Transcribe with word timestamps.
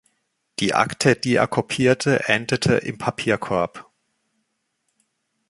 Die 0.59 0.73
Akte, 0.73 1.15
die 1.15 1.35
er 1.35 1.45
kopierte, 1.45 2.27
endete 2.27 2.73
im 2.73 2.97
Papierkorb. 2.97 3.85